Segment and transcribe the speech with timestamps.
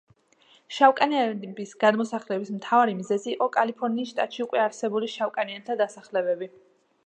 [0.77, 6.53] შავკანიანების გადმოსახლების მთავარი მიზეზი იყო კალიფორნიის შტატში უკვე არსებული შავკანიანთა დასახლებები.